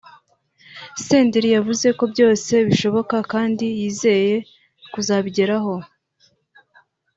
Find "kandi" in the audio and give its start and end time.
3.31-3.65